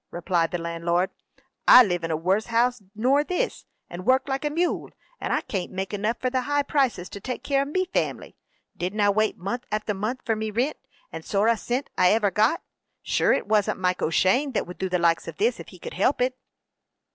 [0.09, 1.11] replied the landlord.
[1.67, 4.89] "I live in a worse house nor this, and work like a mule,
[5.19, 8.35] and I can't make enough, for the high prices, to take care of me family.
[8.75, 10.77] Didn't I wait month after month for me rint,
[11.11, 12.63] and sorra a cint I iver got?
[13.03, 15.93] Sure it isn't Mike O'Shane that would do the likes of this if he could
[15.93, 16.35] help it."